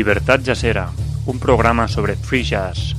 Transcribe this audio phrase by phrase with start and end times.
[0.00, 0.88] Libertad Jazzera,
[1.26, 2.96] un programa sobre free jazz.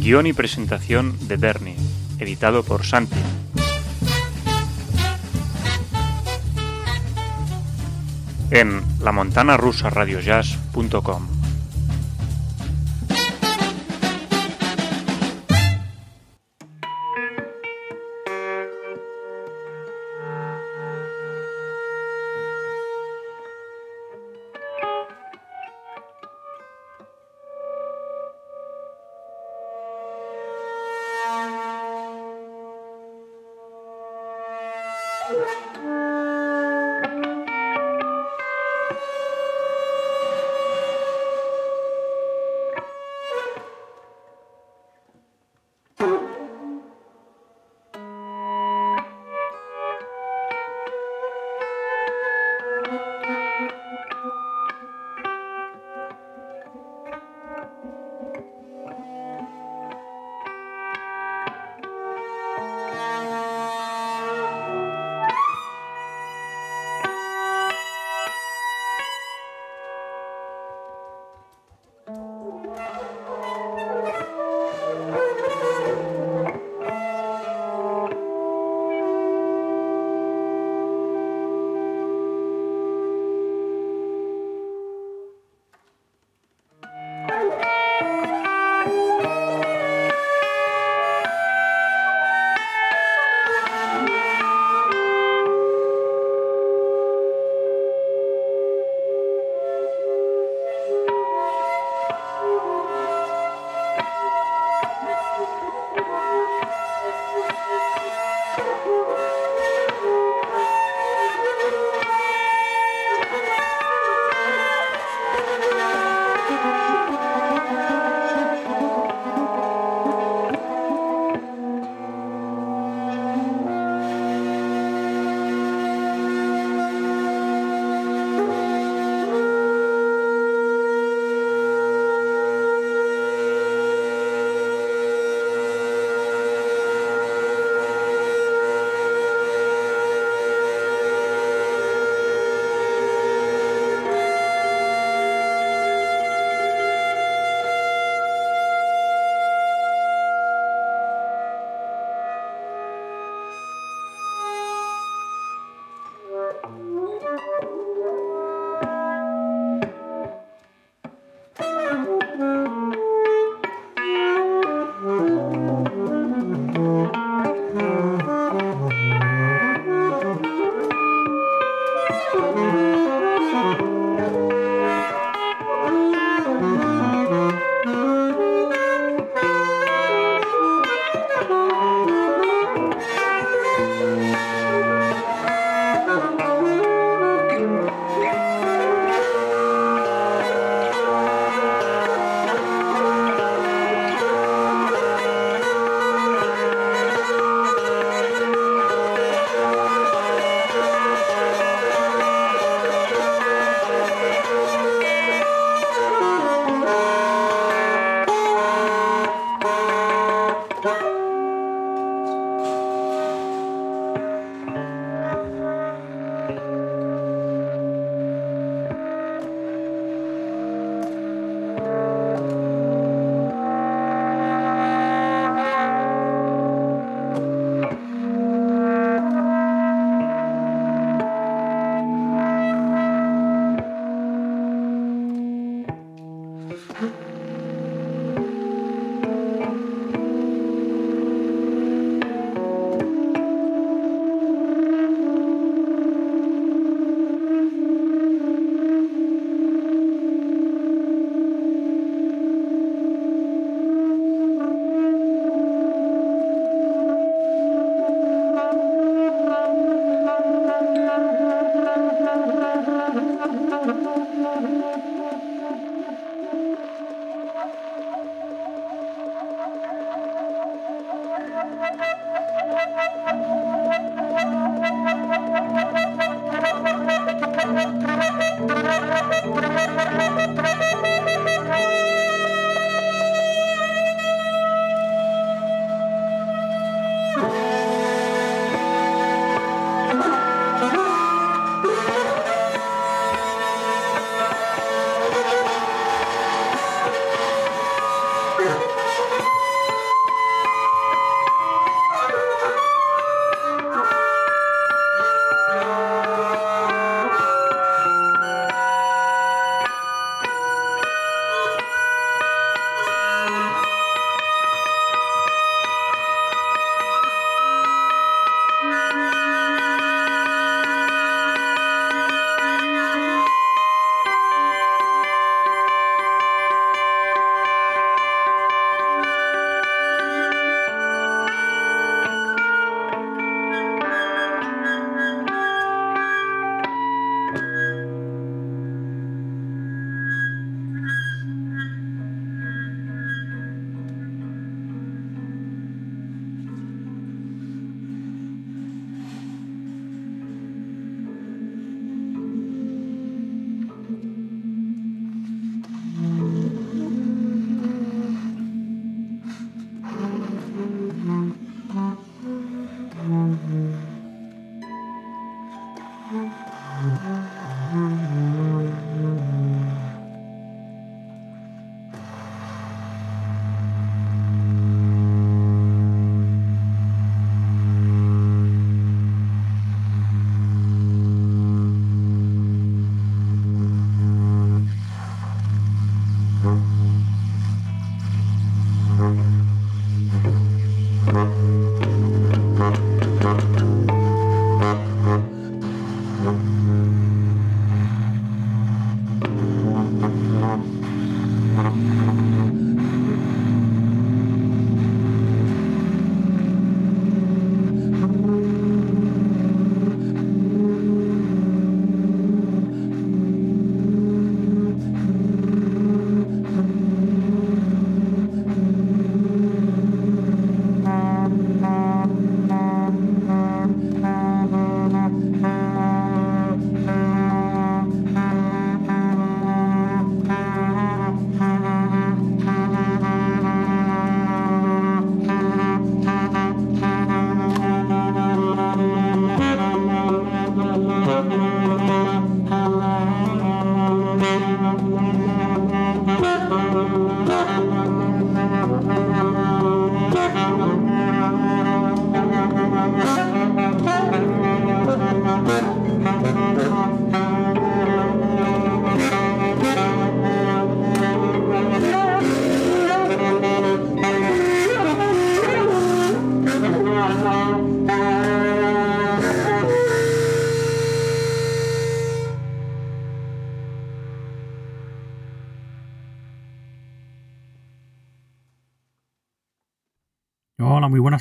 [0.00, 1.76] Guión y presentación de Bernie,
[2.18, 3.20] editado por Santi.
[8.50, 11.37] En lamontanarusaradiojazz.com.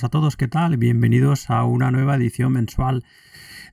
[0.03, 0.77] a todos, ¿qué tal?
[0.77, 3.03] Bienvenidos a una nueva edición mensual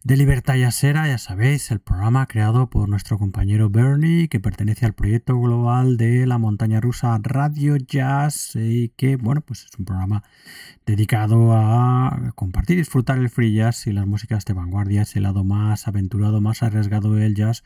[0.05, 4.95] de Libertad Jazzera, ya sabéis, el programa creado por nuestro compañero Bernie, que pertenece al
[4.95, 10.23] proyecto global de la montaña rusa Radio Jazz y que, bueno, pues es un programa
[10.87, 15.45] dedicado a compartir y disfrutar el free jazz y las músicas de vanguardia, ese lado
[15.45, 17.65] más aventurado, más arriesgado del jazz,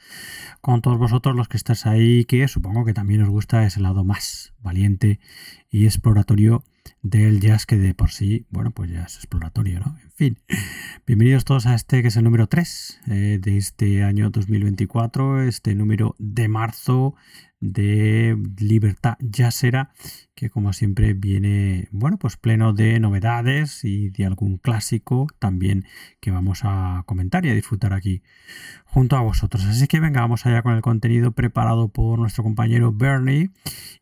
[0.61, 4.05] con todos vosotros los que estáis ahí, que supongo que también os gusta ese lado
[4.05, 5.21] más valiente
[5.71, 6.65] y exploratorio
[7.11, 9.97] del jazz que de por sí, bueno, pues ya es exploratorio, ¿no?
[10.03, 10.39] En fin,
[11.07, 15.75] bienvenidos todos a este que es el número 3 eh, de este año 2024, este
[15.75, 17.15] número de marzo
[17.61, 19.91] de Libertad Jazzera,
[20.35, 25.85] que como siempre viene, bueno, pues pleno de novedades y de algún clásico también
[26.21, 28.23] que vamos a comentar y a disfrutar aquí
[28.85, 29.65] junto a vosotros.
[29.65, 33.51] Así que venga, vamos allá con el contenido preparado por nuestro compañero Bernie.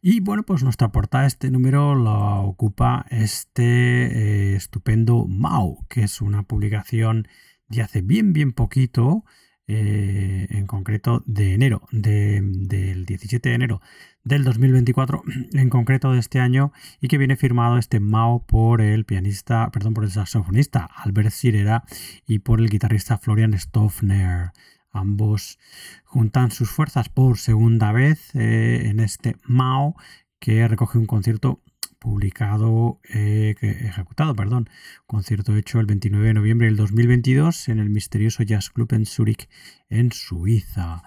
[0.02, 6.20] Y bueno, pues nuestra portada, este número la ocupa este eh, estupendo Mao, que es
[6.20, 7.28] una publicación
[7.68, 9.24] de hace bien, bien poquito
[9.68, 13.80] eh, en concreto de enero, del 17 de enero
[14.22, 15.22] del 2024,
[15.52, 19.94] en concreto de este año, y que viene firmado este Mao por el pianista, perdón,
[19.94, 21.82] por el saxofonista Albert Sirera
[22.26, 24.52] y por el guitarrista Florian Stoffner.
[24.92, 25.58] Ambos
[26.04, 29.96] juntan sus fuerzas por segunda vez eh, en este Mao
[30.38, 31.60] que recoge un concierto
[32.06, 34.70] publicado, eh, ejecutado, perdón,
[35.06, 39.48] concierto hecho el 29 de noviembre del 2022 en el misterioso Jazz Club en Zurich,
[39.88, 41.02] en Suiza.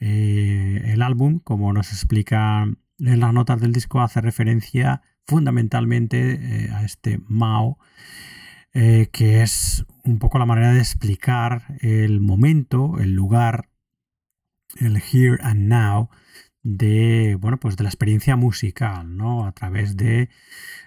[0.00, 2.64] Eh, el álbum, como nos explica
[2.98, 7.78] en las notas del disco, hace referencia fundamentalmente eh, a este Mao,
[8.74, 13.70] que es un poco la manera de explicar el momento, el lugar,
[14.78, 16.10] el here and now
[16.64, 19.46] de, bueno, pues de la experiencia musical, ¿no?
[19.46, 20.30] A través de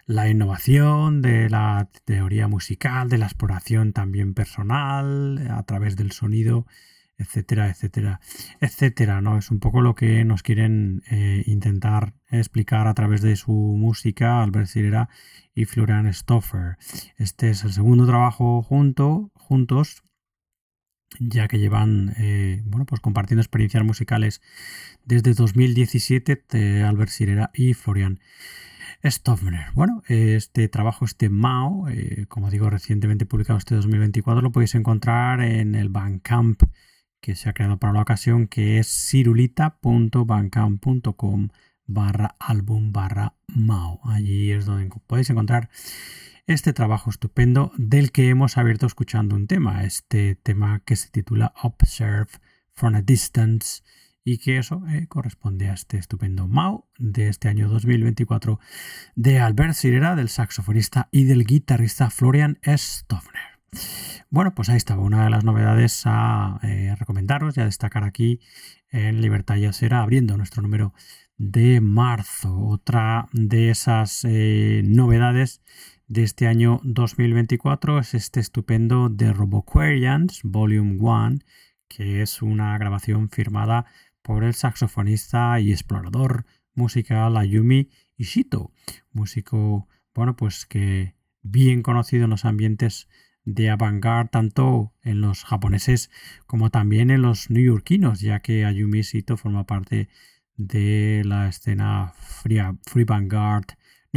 [0.08, 6.66] la innovación, de la teoría musical, de la exploración también personal, a través del sonido,
[7.20, 8.20] etcétera, etcétera,
[8.60, 9.38] etcétera, ¿no?
[9.38, 14.42] Es un poco lo que nos quieren eh, intentar explicar a través de su música
[14.42, 15.10] Albert Sirera
[15.54, 16.78] y Florian Stoffer.
[17.18, 20.04] Este es el segundo trabajo junto, juntos
[21.20, 24.42] ya que llevan eh, bueno, pues compartiendo experiencias musicales
[25.06, 28.20] desde 2017 de Albert Sirera y Florian
[29.04, 29.68] Stoffner.
[29.74, 35.40] Bueno, este trabajo, este Mao, eh, como digo, recientemente publicado este 2024, lo podéis encontrar
[35.42, 36.62] en el Bandcamp
[37.22, 41.50] que se ha creado para la ocasión, que es cirulita.bandcamp.com
[41.88, 44.02] barra álbum barra Mao.
[44.04, 45.70] Allí es donde podéis encontrar
[46.48, 51.54] este trabajo estupendo del que hemos abierto escuchando un tema, este tema que se titula
[51.62, 52.32] Observe
[52.74, 53.84] from a Distance
[54.24, 58.60] y que eso eh, corresponde a este estupendo Mao de este año 2024
[59.16, 63.60] de Albert Sirera, del saxofonista y del guitarrista Florian Stoffner.
[64.30, 68.40] Bueno, pues ahí estaba una de las novedades a eh, recomendaros y a destacar aquí
[68.90, 70.94] en Libertad Yacera, abriendo nuestro número
[71.38, 72.58] de marzo.
[72.58, 75.62] Otra de esas eh, novedades
[76.08, 81.40] de este año 2024 es este estupendo The Roboquarians Volume 1,
[81.90, 83.86] que es una grabación firmada
[84.22, 88.72] por el saxofonista y explorador musical Ayumi Ishito,
[89.12, 93.10] músico, bueno, pues que bien conocido en los ambientes
[93.44, 96.10] de avant-garde, tanto en los japoneses
[96.46, 100.08] como también en los neoyorquinos, ya que Ayumi Ishito forma parte
[100.56, 103.66] de la escena free, free vanguard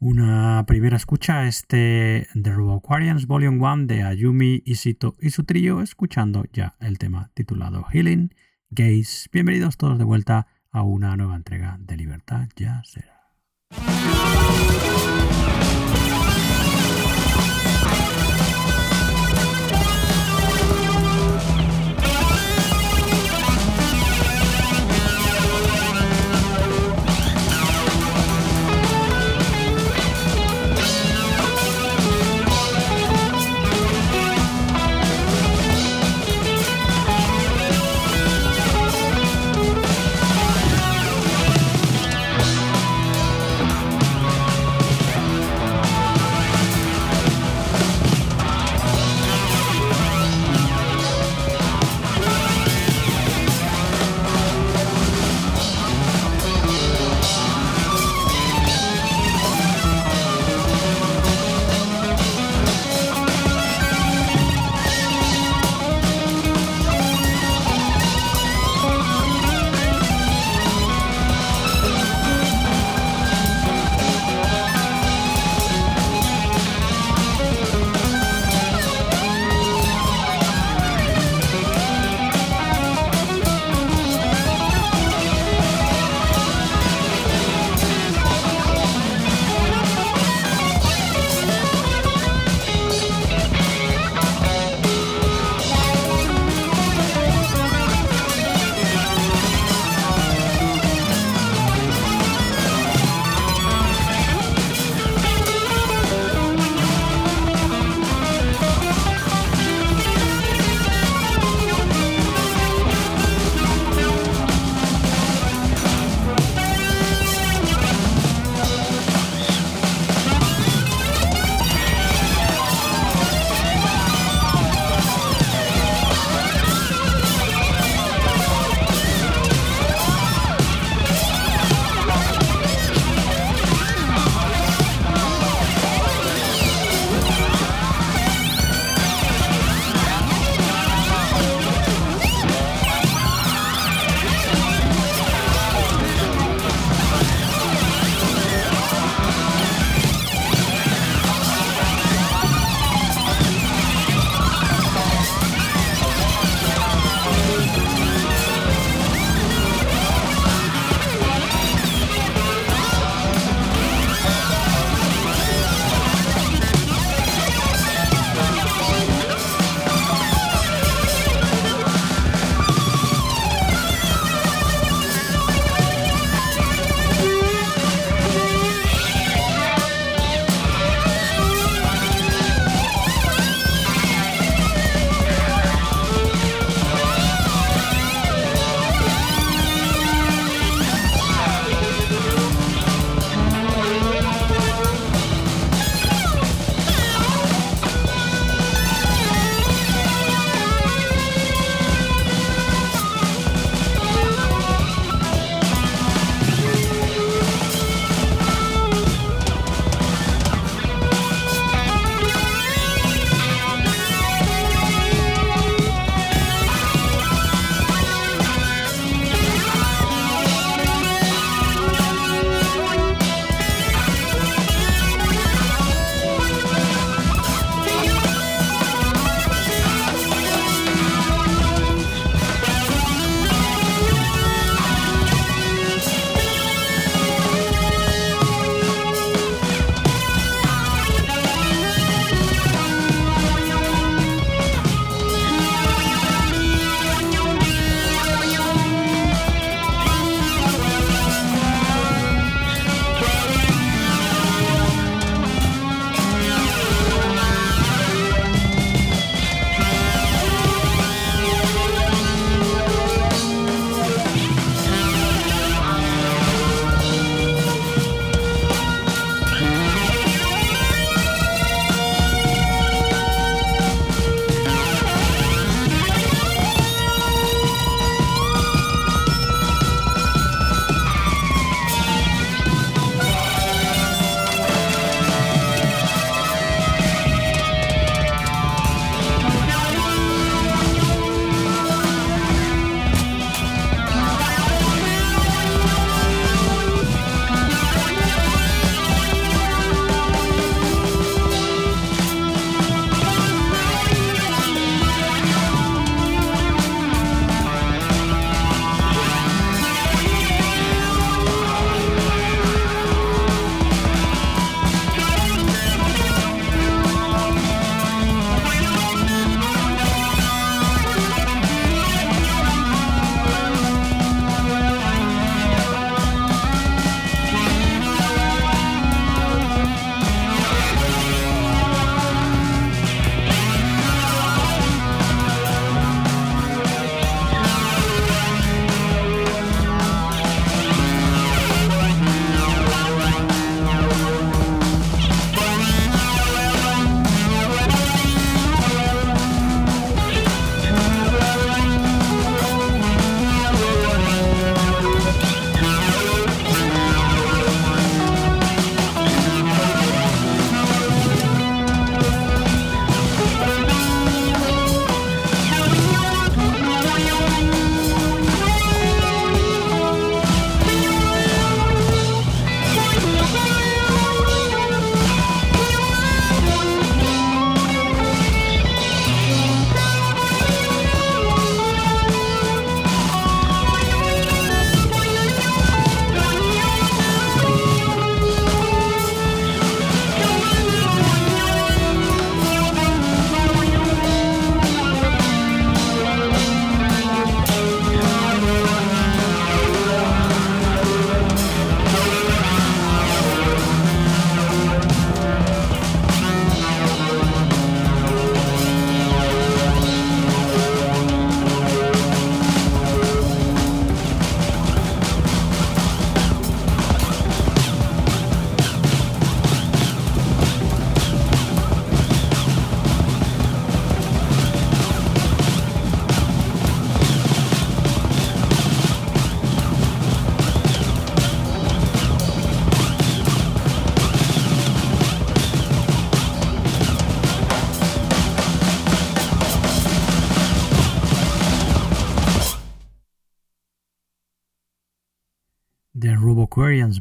[0.00, 5.82] una primera escucha a este The Aquarians Volume 1 de Ayumi Isito y su trío,
[5.82, 8.32] escuchando ya el tema titulado Healing
[8.72, 9.28] gays.
[9.32, 13.12] Bienvenidos todos de vuelta a una nueva entrega de Libertad Ya será.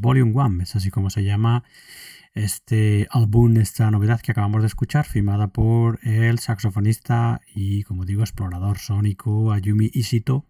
[0.02, 1.64] Volume 1, es así como se llama
[2.34, 8.22] este álbum, esta novedad que acabamos de escuchar, firmada por el saxofonista y, como digo,
[8.22, 10.46] explorador sónico Ayumi Ishito,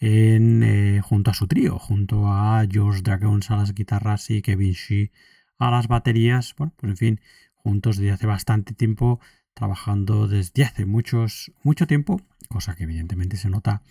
[0.00, 5.10] eh, junto a su trío, junto a George Dragons a las guitarras y Kevin Shee
[5.58, 6.54] a las baterías.
[6.56, 7.20] Bueno, pues en fin,
[7.54, 9.20] juntos desde hace bastante tiempo,
[9.52, 13.82] trabajando desde hace muchos, mucho tiempo, cosa que evidentemente se nota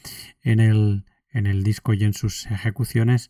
[0.41, 3.29] en el, en el disco y en sus ejecuciones.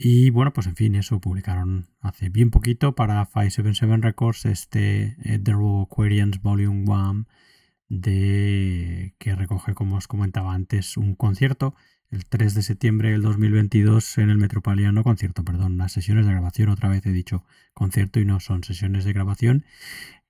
[0.00, 5.40] Y bueno, pues en fin, eso publicaron hace bien poquito para 577 Records este eh,
[5.42, 7.26] The Aquarians Volume 1
[7.88, 11.74] de que recoge, como os comentaba antes, un concierto
[12.10, 16.68] el 3 de septiembre del 2022 en el Metropolitano, concierto, perdón, las sesiones de grabación,
[16.70, 19.64] otra vez he dicho concierto y no son sesiones de grabación,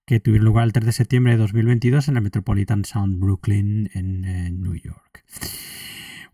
[0.06, 4.22] que tuvieron lugar el 3 de septiembre de 2022 en el Metropolitan Sound Brooklyn en
[4.62, 5.24] New York.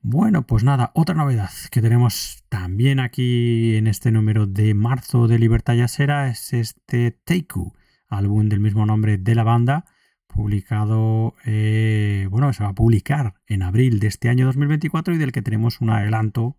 [0.07, 5.39] Bueno, pues nada, otra novedad que tenemos también aquí en este número de marzo de
[5.39, 7.73] Libertad Yasera es este Teiku,
[8.09, 9.87] álbum del mismo nombre de la banda,
[10.27, 15.33] publicado, eh, bueno, se va a publicar en abril de este año 2024 y del
[15.33, 16.59] que tenemos un adelanto,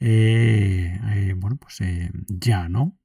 [0.00, 1.78] eh, eh, bueno, pues
[2.26, 2.98] ya, ¿no?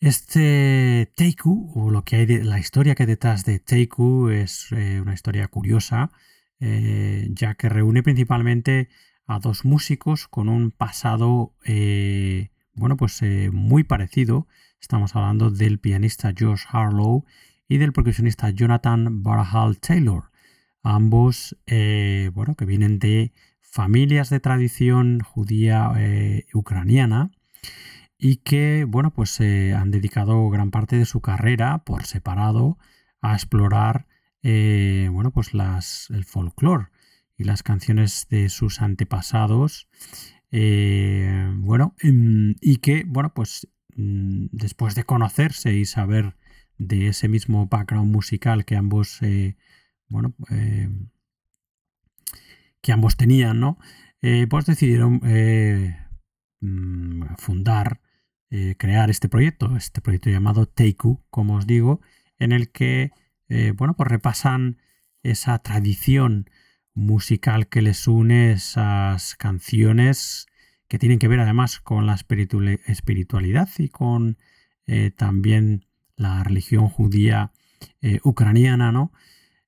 [0.00, 4.72] Este Teiku, o lo que hay de la historia que hay detrás de Teiku, es
[4.72, 6.10] una historia curiosa
[6.66, 8.88] eh, ya que reúne principalmente
[9.26, 14.48] a dos músicos con un pasado, eh, bueno, pues eh, muy parecido.
[14.80, 17.26] Estamos hablando del pianista Josh Harlow
[17.68, 20.30] y del percusionista Jonathan Barahal Taylor.
[20.82, 25.92] Ambos, bueno, que vienen de familias de tradición judía
[26.52, 27.30] ucraniana
[28.18, 32.76] y que, bueno, pues han dedicado gran parte de su carrera por separado
[33.22, 34.06] a explorar
[34.46, 36.88] eh, bueno, pues las, el folclore
[37.38, 39.88] y las canciones de sus antepasados.
[40.52, 46.36] Eh, bueno, em, y que, bueno, pues mm, después de conocerse y saber
[46.76, 49.56] de ese mismo background musical que ambos, eh,
[50.08, 50.34] bueno,
[52.82, 53.78] que ambos tenían, ¿no?
[54.50, 55.20] pues decidieron
[56.60, 58.00] mm, fundar,
[58.78, 62.00] crear este proyecto, este proyecto llamado Teiku, como os digo,
[62.38, 63.10] en el que
[63.48, 64.78] eh, bueno, pues repasan
[65.22, 66.50] esa tradición
[66.94, 70.46] musical que les une, esas canciones
[70.88, 74.38] que tienen que ver además con la espiritualidad y con
[74.86, 77.52] eh, también la religión judía
[78.00, 79.12] eh, ucraniana, ¿no?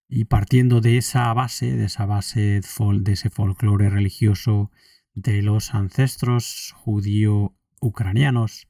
[0.08, 4.70] Y partiendo de esa base, de esa base de ese folclore religioso
[5.14, 8.68] de los ancestros judío-ucranianos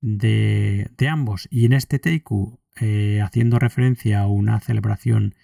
[0.00, 1.48] de, de, ambos.
[1.50, 5.34] Y en este Teiku eh, haciendo referencia a una celebración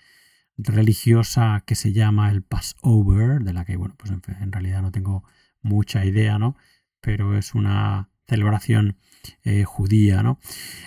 [0.57, 5.23] religiosa que se llama el Passover, de la que, bueno, pues en, realidad no tengo
[5.61, 6.57] mucha idea, ¿no?
[7.01, 8.97] Pero es una celebración
[9.45, 10.39] eh, judía, ¿no?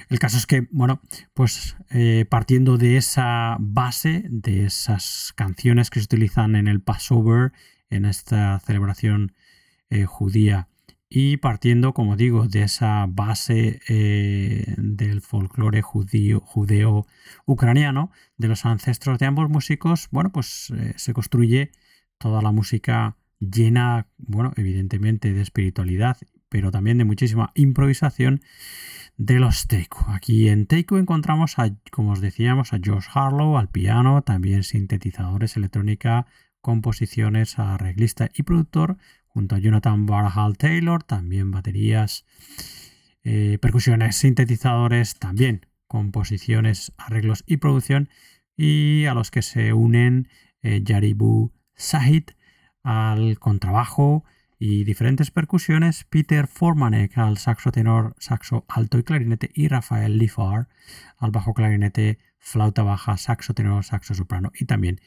[0.09, 1.01] El caso es que, bueno,
[1.33, 7.53] pues eh, partiendo de esa base, de esas canciones que se utilizan en el Passover,
[7.89, 9.33] en esta celebración
[10.05, 10.69] judía
[11.09, 19.17] y partiendo, como digo, de esa base eh, del folclore judío, judeo-ucraniano, de los ancestros
[19.17, 21.71] de ambos músicos, bueno, pues eh, se construye
[22.19, 26.17] toda la música llena, bueno, evidentemente de espiritualidad,
[26.47, 28.41] pero también de muchísima improvisación
[29.17, 30.05] de los Teiku.
[30.09, 35.57] Aquí en Teiku encontramos, a, como os decíamos, a Josh Harlow al piano, también sintetizadores,
[35.57, 36.27] electrónica,
[36.61, 38.97] composiciones, arreglista y productor,
[39.39, 42.25] junto a Jonathan Barhal Taylor, también baterías,
[43.23, 48.09] eh, percusiones, sintetizadores, también composiciones, arreglos y producción,
[48.57, 50.27] y a los que se unen
[50.61, 52.31] eh, Yaribu Sahid
[52.83, 54.25] al contrabajo
[54.59, 60.67] y diferentes percusiones, Peter Formanek al saxo tenor, saxo alto y clarinete y Rafael Lifar
[61.17, 64.99] al bajo clarinete, flauta baja, saxo tenor, saxo soprano y también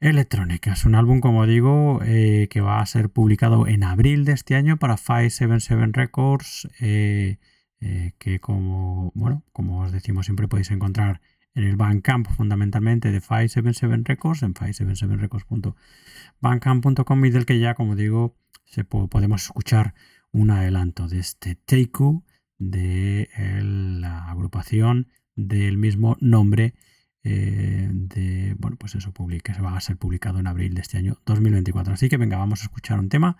[0.00, 0.74] electrónica.
[0.74, 4.56] Es un álbum, como digo, eh, que va a ser publicado en abril de este
[4.56, 7.38] año para 577 Records, eh,
[7.80, 11.22] eh, que como, bueno, como os decimos siempre podéis encontrar
[11.54, 18.36] en el Bandcamp fundamentalmente de 577 Records, en 577records.bandcamp.com y del que ya, como digo,
[18.66, 19.94] se podemos escuchar
[20.32, 22.24] un adelanto de este Teiku
[22.58, 23.30] de
[23.62, 26.74] la agrupación del mismo nombre
[27.28, 30.98] eh, de, bueno, pues eso publica, se va a ser publicado en abril de este
[30.98, 31.94] año 2024.
[31.94, 33.36] Así que venga, vamos a escuchar un tema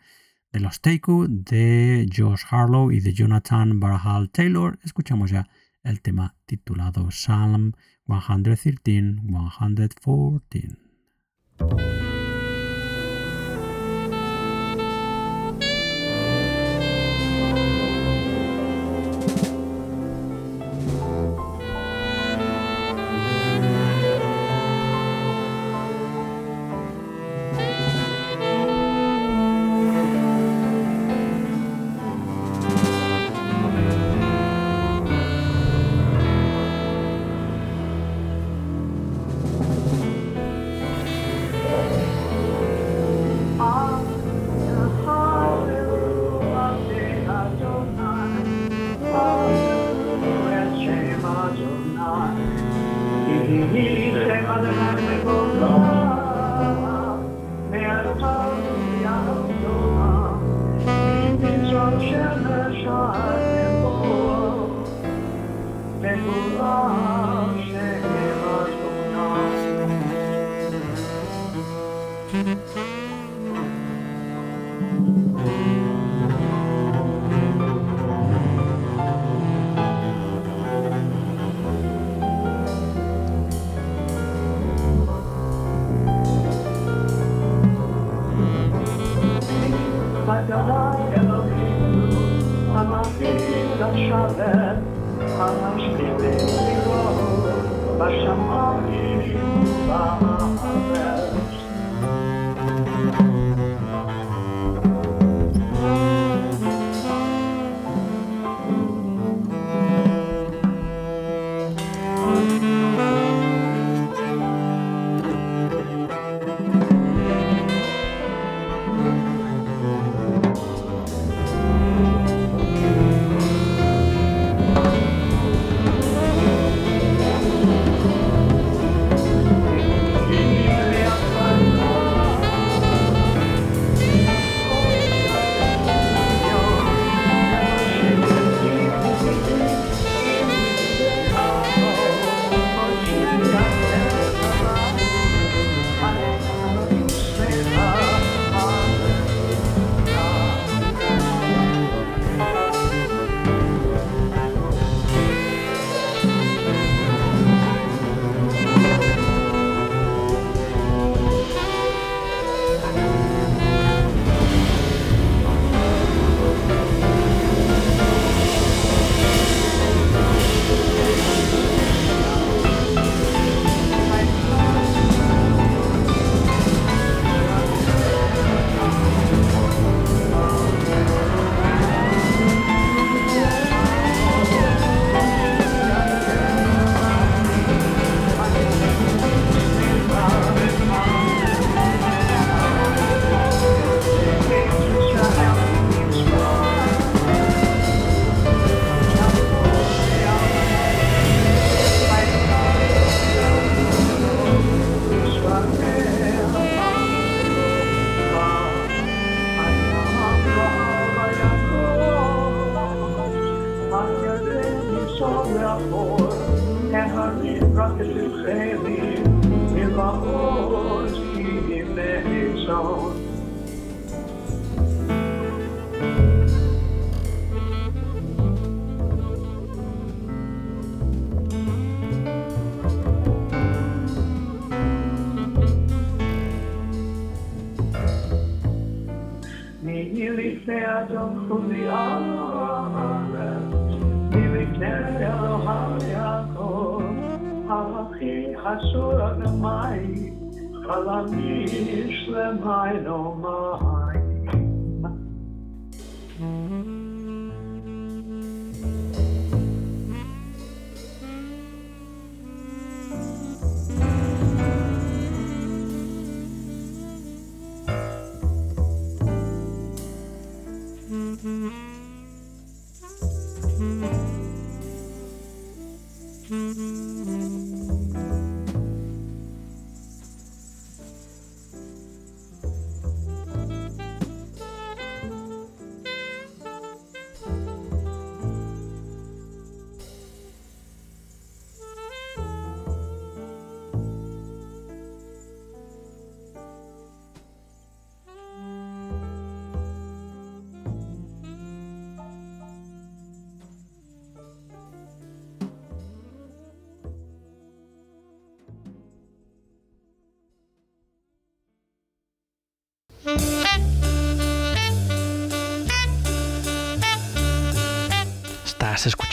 [0.52, 4.78] de los Teiku, de Josh Harlow y de Jonathan Barahal Taylor.
[4.82, 5.48] Escuchamos ya
[5.84, 7.74] el tema titulado Psalm
[8.08, 8.74] 113,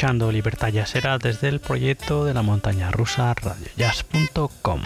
[0.03, 4.81] escuchando Libertad Jazzera desde el proyecto de la montaña rusa radiojazz.com.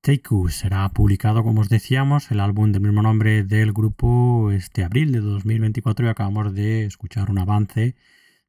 [0.00, 5.12] Teiku será publicado, como os decíamos, el álbum del mismo nombre del grupo este abril
[5.12, 7.94] de 2024 y acabamos de escuchar un avance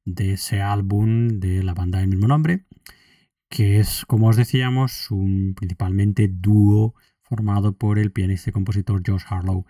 [0.06, 2.66] de ese álbum de la banda del mismo nombre
[3.50, 9.24] que es, como os decíamos, un principalmente dúo formado por el pianista y compositor Josh
[9.28, 9.66] Harlow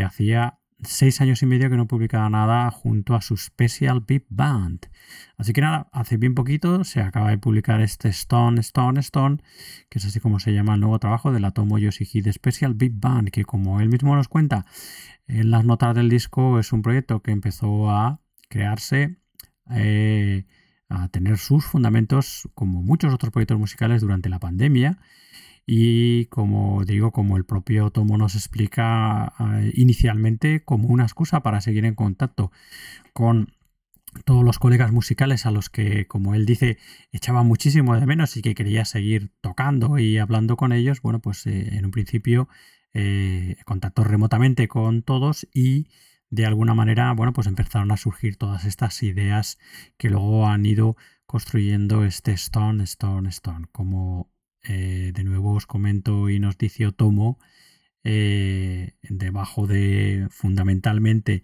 [0.05, 4.87] hacía seis años y medio que no publicaba nada junto a su Special Big Band.
[5.37, 9.39] Así que nada, hace bien poquito se acaba de publicar este Stone, Stone, Stone,
[9.89, 12.93] que es así como se llama el nuevo trabajo de la Tomo Yoshihide Special Big
[12.95, 14.67] Band, que como él mismo nos cuenta
[15.27, 19.19] en las notas del disco, es un proyecto que empezó a crearse,
[19.71, 20.45] eh,
[20.89, 24.99] a tener sus fundamentos, como muchos otros proyectos musicales, durante la pandemia.
[25.67, 31.61] Y como digo, como el propio Tomo nos explica eh, inicialmente, como una excusa para
[31.61, 32.53] seguir en contacto
[33.13, 33.55] con
[34.25, 36.79] todos los colegas musicales a los que, como él dice,
[37.13, 41.47] echaba muchísimo de menos y que quería seguir tocando y hablando con ellos, bueno, pues
[41.47, 42.49] eh, en un principio
[42.93, 45.89] eh, contactó remotamente con todos y
[46.31, 49.59] de alguna manera, bueno, pues empezaron a surgir todas estas ideas
[49.97, 54.31] que luego han ido construyendo este Stone, Stone, Stone, como
[54.63, 57.39] eh, de nuevo os comento y nos dice Otomo,
[58.03, 61.43] eh, debajo de fundamentalmente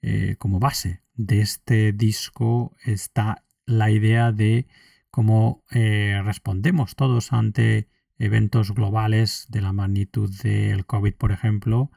[0.00, 4.66] eh, como base de este disco está la idea de
[5.10, 11.90] cómo respondemos todos ante eventos globales de la magnitud del COVID, por ejemplo,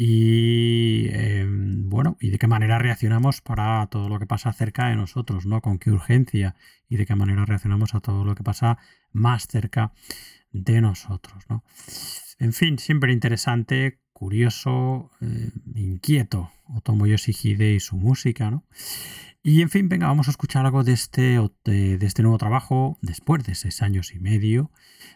[0.00, 4.94] y em, bueno, y de qué manera reaccionamos para todo lo que pasa cerca de
[4.94, 5.60] nosotros, ¿no?
[5.60, 6.54] Con qué urgencia
[6.88, 8.78] y de qué manera reaccionamos a todo lo que pasa
[9.10, 9.92] más cerca
[10.52, 11.64] de nosotros, ¿no?
[12.38, 18.64] En fin, siempre interesante, curioso, eh, inquieto, Otomo Yoshihide y su música, ¿no?
[19.44, 23.44] Y en fin, venga, vamos a escuchar algo de este, de, este nuevo trabajo después
[23.44, 24.72] de seis años y medio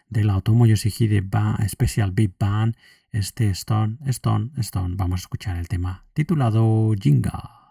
[0.08, 1.24] de la Otomo Yoshihide
[1.68, 2.76] Special Big Band
[3.10, 4.94] este Stone, Stone, Stone.
[4.96, 7.61] Vamos a escuchar el tema titulado Jinga.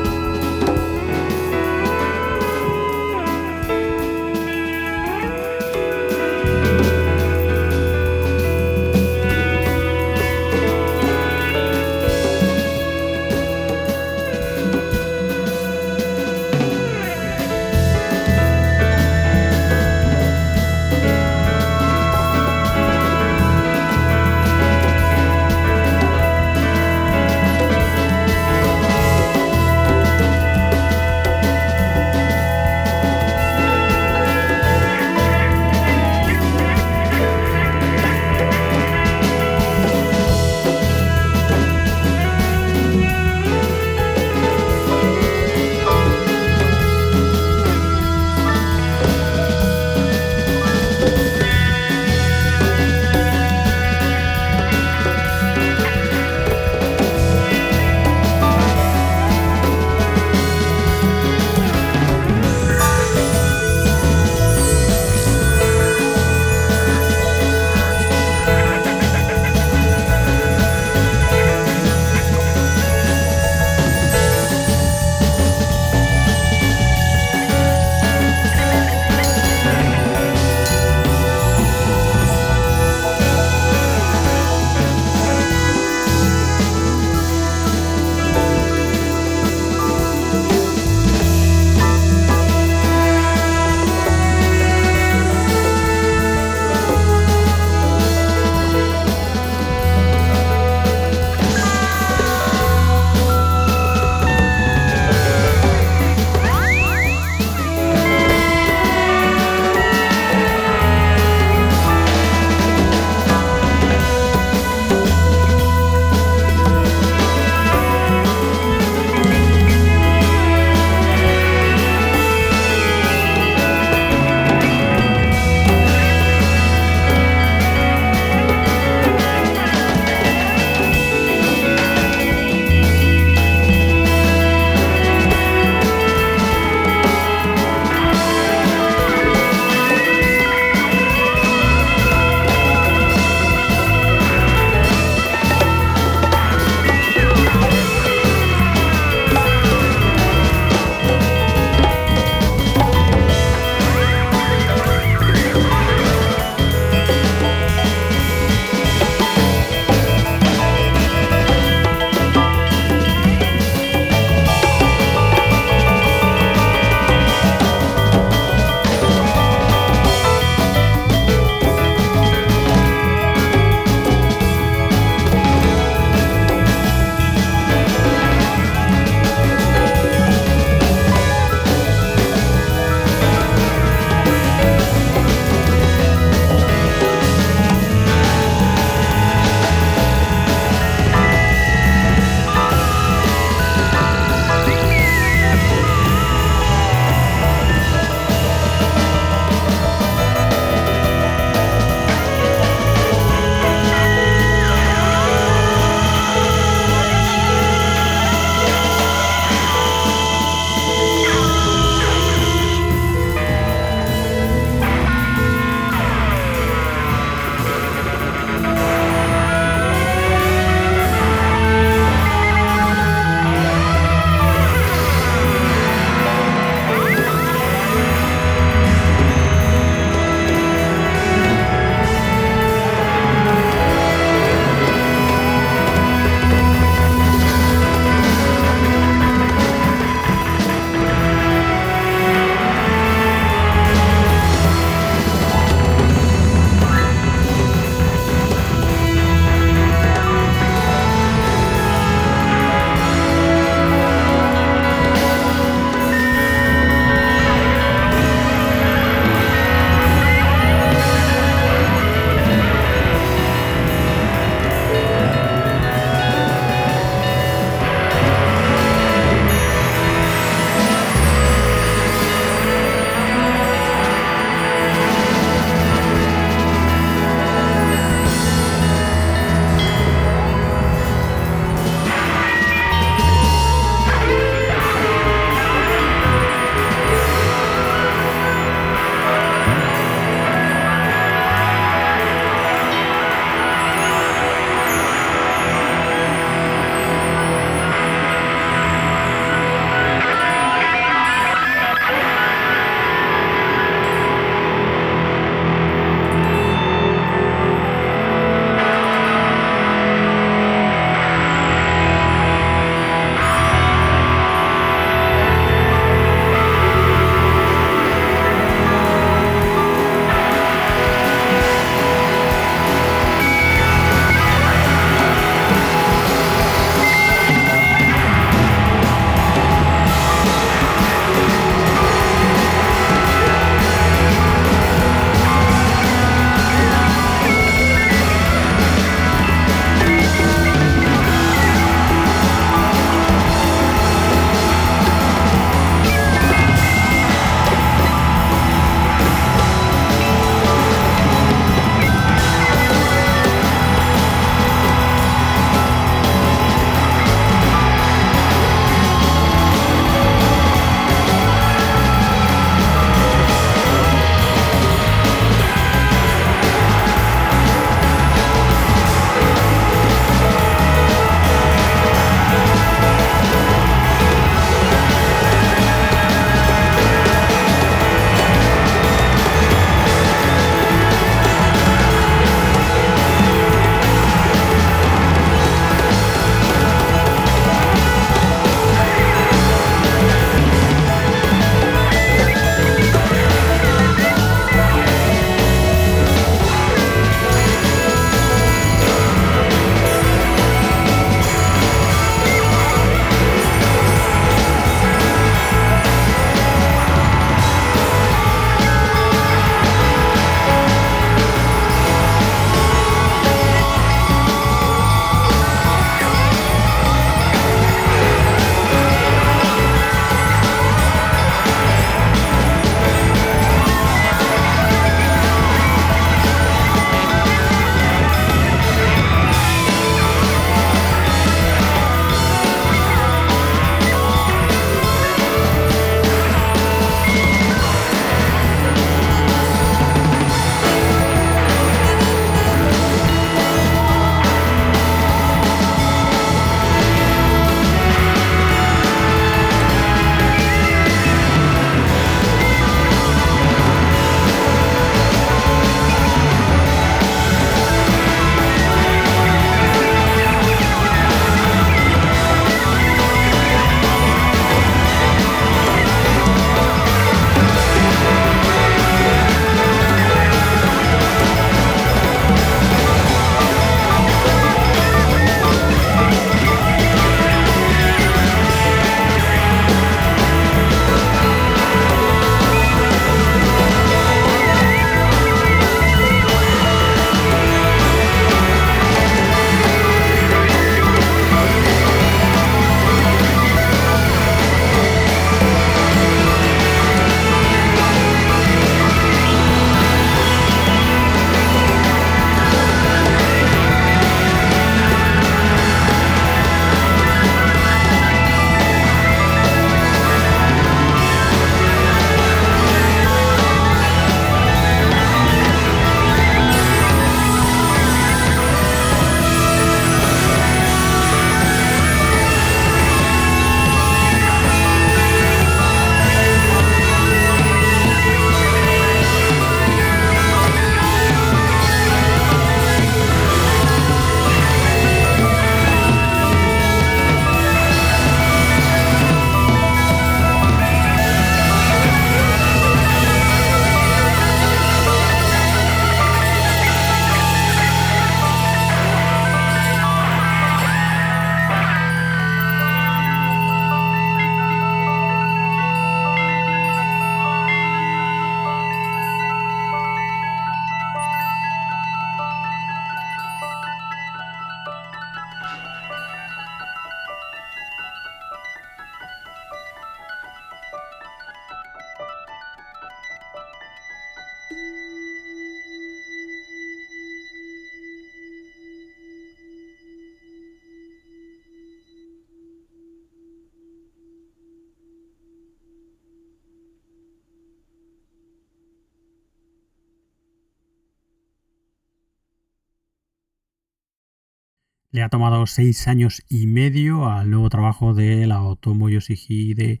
[595.14, 600.00] Le ha tomado seis años y medio al nuevo trabajo de la Otomo de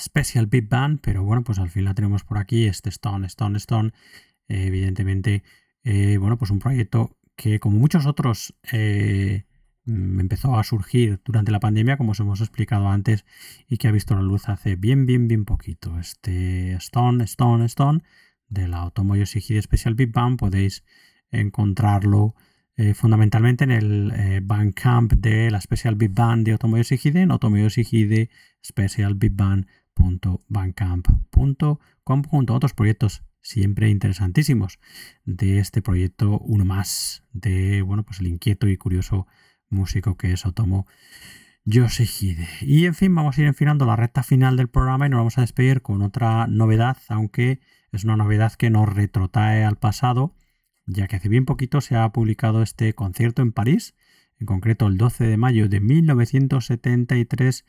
[0.00, 3.56] Special Big Band, pero bueno, pues al fin la tenemos por aquí, este Stone, Stone,
[3.56, 3.92] Stone,
[4.46, 5.42] evidentemente,
[5.82, 9.46] eh, bueno, pues un proyecto que como muchos otros eh,
[9.84, 13.24] mm, empezó a surgir durante la pandemia, como os hemos explicado antes,
[13.66, 15.98] y que ha visto la luz hace bien, bien, bien poquito.
[15.98, 18.04] Este Stone, Stone, Stone
[18.46, 20.84] de la Otomo Yoshihide Special Big Band podéis
[21.32, 22.36] encontrarlo
[22.76, 27.30] eh, fundamentalmente en el eh, Bandcamp de la Special Big Band de Otomo Yoshihide en
[27.30, 28.30] Otomo Yoshihide
[28.64, 34.78] Special Big Band.bandcamp.com junto a otros proyectos siempre interesantísimos.
[35.24, 39.26] De este proyecto uno más de bueno pues el inquieto y curioso
[39.68, 40.86] músico que es Otomo
[41.64, 45.18] Yoshihide y en fin vamos a ir enfilando la recta final del programa y nos
[45.18, 47.60] vamos a despedir con otra novedad aunque
[47.92, 50.34] es una novedad que nos retrotrae al pasado
[50.86, 53.94] ya que hace bien poquito se ha publicado este concierto en París,
[54.38, 57.64] en concreto el 12 de mayo de 1973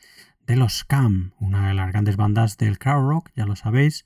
[0.45, 4.05] de los Cam, una de las grandes bandas del crowd rock, ya lo sabéis,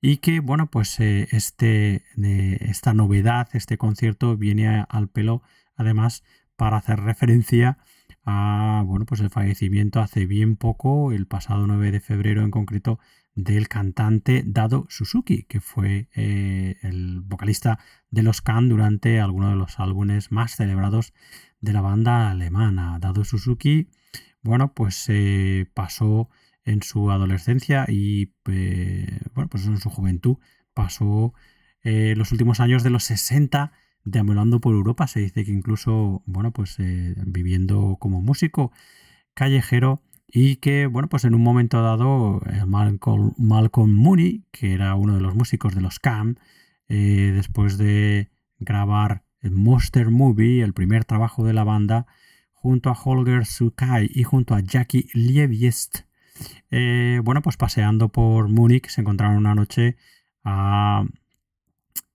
[0.00, 2.04] y que bueno, pues eh, este,
[2.60, 5.42] esta novedad, este concierto viene al pelo
[5.76, 6.22] además
[6.56, 7.78] para hacer referencia
[8.24, 12.98] a bueno, pues el fallecimiento hace bien poco, el pasado 9 de febrero en concreto,
[13.34, 17.78] del cantante Dado Suzuki, que fue eh, el vocalista
[18.10, 21.12] de los Can durante algunos de los álbumes más celebrados
[21.60, 22.98] de la banda alemana.
[23.00, 23.88] Dado Suzuki,
[24.42, 26.28] bueno, pues eh, pasó
[26.64, 30.36] en su adolescencia y eh, bueno, pues en su juventud
[30.72, 31.34] pasó
[31.82, 33.72] los últimos años de los 60
[34.04, 35.06] deambulando por Europa.
[35.06, 38.72] Se dice que incluso, bueno, pues viviendo como músico
[39.34, 40.00] callejero
[40.36, 45.14] y que, bueno, pues en un momento dado, eh, Malcolm, Malcolm Mooney, que era uno
[45.14, 46.34] de los músicos de los Cam,
[46.88, 52.08] eh, después de grabar el Monster Movie, el primer trabajo de la banda,
[52.52, 56.00] junto a Holger Sukai y junto a Jackie Liebiest,
[56.72, 59.96] eh, bueno, pues paseando por Múnich se encontraron una noche
[60.42, 61.04] a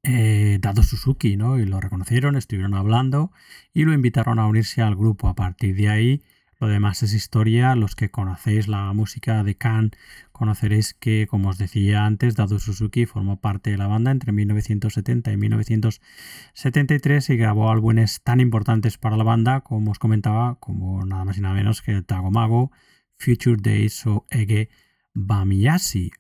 [0.04, 1.58] Dado Suzuki, ¿no?
[1.58, 3.32] Y lo reconocieron, estuvieron hablando
[3.74, 5.30] y lo invitaron a unirse al grupo.
[5.30, 6.24] A partir de ahí,
[6.60, 7.76] lo demás es historia.
[7.76, 9.92] Los que conocéis la música de Khan
[10.32, 15.32] conoceréis que, como os decía antes, Dado Suzuki formó parte de la banda entre 1970
[15.32, 21.24] y 1973 y grabó álbumes tan importantes para la banda como os comentaba, como nada
[21.26, 22.72] más y nada menos que Tagomago,
[23.18, 24.70] Future Days o Ege
[25.14, 26.12] Bamiyashi.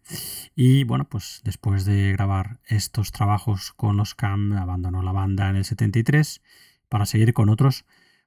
[0.56, 5.66] Y bueno, pues después de grabar estos trabajos con los abandonó la banda en el
[5.66, 6.42] 73
[6.88, 7.86] para seguir con otros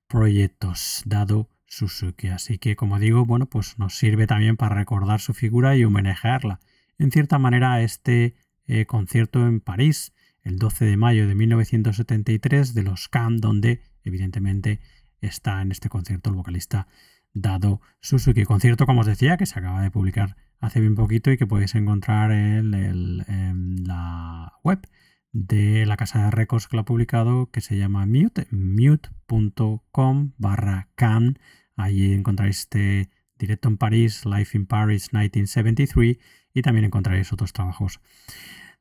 [0.09, 2.29] proyectos, dado Suzuki.
[2.29, 6.61] Así que, como digo, bueno, pues nos sirve también para recordar su figura y homenajearla.
[6.99, 8.35] En cierta manera, este
[8.67, 10.13] eh, concierto en París,
[10.43, 14.81] el 12 de mayo de 1973, de los Can, donde evidentemente
[15.23, 16.89] está en este concierto el vocalista
[17.33, 18.45] Dado Suzuki.
[18.45, 21.75] Concierto, como os decía, que se acaba de publicar hace bien poquito y que podéis
[21.75, 24.87] encontrar en, la web
[25.33, 30.91] de la casa de récords que lo ha publicado, que se llama mute, mute.com barra
[30.95, 31.39] can
[31.77, 36.19] Allí encontráis este directo en París, Life in Paris 1973
[36.55, 38.01] y también encontraréis otros trabajos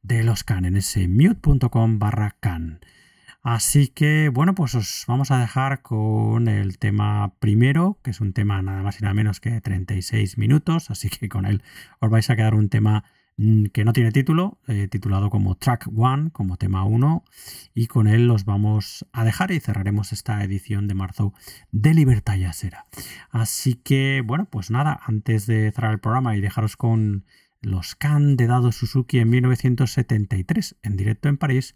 [0.01, 2.79] de los Can en ese mute.com barra can.
[3.43, 8.33] Así que bueno, pues os vamos a dejar con el tema primero, que es un
[8.33, 11.63] tema nada más y nada menos que 36 minutos, así que con él
[11.99, 13.03] os vais a quedar un tema
[13.73, 17.23] que no tiene título, eh, titulado como Track One, como tema 1,
[17.73, 21.33] y con él los vamos a dejar y cerraremos esta edición de marzo
[21.71, 22.85] de Libertad y Asera.
[23.29, 27.25] Así que, bueno, pues nada, antes de cerrar el programa y dejaros con
[27.61, 31.75] los Can de Dado Suzuki en 1973 en directo en París,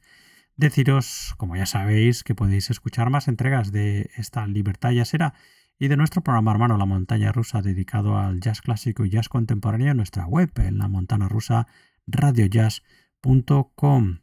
[0.57, 5.33] deciros, como ya sabéis, que podéis escuchar más entregas de esta Libertad y Asera
[5.77, 9.91] y de nuestro programa hermano La Montaña Rusa dedicado al jazz clásico y jazz contemporáneo
[9.91, 11.67] en nuestra web en la montana rusa
[12.07, 14.19] radiojazz.com.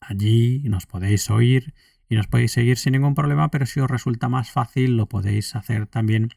[0.00, 1.74] Allí nos podéis oír
[2.08, 5.56] y nos podéis seguir sin ningún problema, pero si os resulta más fácil lo podéis
[5.56, 6.28] hacer también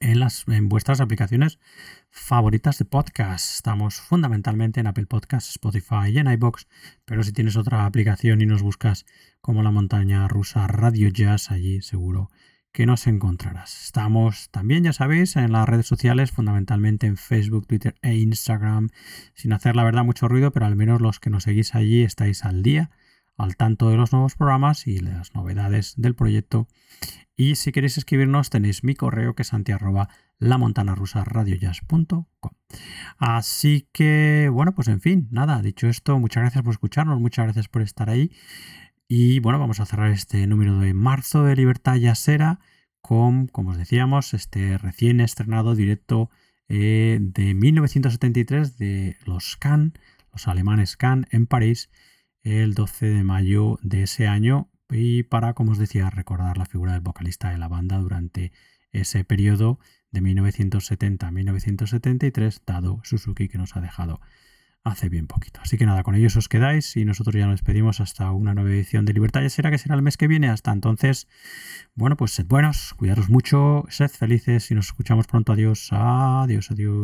[0.00, 1.58] en, las, en vuestras aplicaciones
[2.10, 3.56] favoritas de podcast.
[3.56, 6.68] Estamos fundamentalmente en Apple Podcasts, Spotify y en iBox,
[7.04, 9.04] pero si tienes otra aplicación y nos buscas
[9.40, 12.30] como la montaña rusa Radio Jazz, allí seguro
[12.72, 13.84] que nos encontrarás.
[13.84, 18.90] Estamos también, ya sabéis, en las redes sociales, fundamentalmente en Facebook, Twitter e Instagram,
[19.34, 22.44] sin hacer la verdad mucho ruido, pero al menos los que nos seguís allí estáis
[22.44, 22.90] al día,
[23.36, 26.68] al tanto de los nuevos programas y las novedades del proyecto.
[27.36, 30.08] Y si queréis escribirnos, tenéis mi correo que es anti-arroba
[33.16, 37.68] Así que, bueno, pues en fin, nada, dicho esto, muchas gracias por escucharnos, muchas gracias
[37.68, 38.32] por estar ahí.
[39.10, 42.60] Y bueno, vamos a cerrar este número de marzo de Libertad Yasera
[43.00, 46.28] con, como os decíamos, este recién estrenado directo
[46.68, 49.94] eh, de 1973 de los Cannes,
[50.30, 51.88] los alemanes Cannes en París,
[52.42, 54.68] el 12 de mayo de ese año.
[54.90, 58.52] Y para, como os decía, recordar la figura del vocalista de la banda durante
[58.92, 59.78] ese periodo
[60.10, 64.20] de 1970 a 1973, dado Suzuki que nos ha dejado
[64.84, 65.60] hace bien poquito.
[65.62, 68.70] Así que nada, con ellos os quedáis y nosotros ya nos despedimos hasta una nueva
[68.70, 70.48] edición de Libertad ya será que será el mes que viene.
[70.48, 71.28] Hasta entonces,
[71.94, 75.52] bueno, pues sed buenos, cuidaros mucho, sed felices y nos escuchamos pronto.
[75.52, 76.98] Adiós, adiós, adiós.